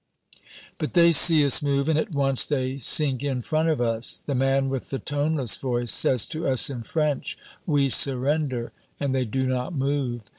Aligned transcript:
But 0.79 0.93
they 0.95 1.11
see 1.11 1.45
us 1.45 1.61
move, 1.61 1.87
and 1.87 1.95
at 1.95 2.11
once 2.11 2.43
they 2.43 2.79
sink 2.79 3.23
in 3.23 3.43
front 3.43 3.69
of 3.69 3.79
us. 3.79 4.19
The 4.25 4.33
man 4.33 4.67
with 4.67 4.89
the 4.89 4.97
toneless 4.97 5.57
voice 5.57 5.91
says 5.91 6.25
to 6.29 6.47
us 6.47 6.71
in 6.71 6.81
French, 6.81 7.37
"We 7.67 7.89
surrender," 7.89 8.71
and 8.99 9.13
they 9.13 9.25
do 9.25 9.45
not 9.45 9.75
move. 9.75 10.21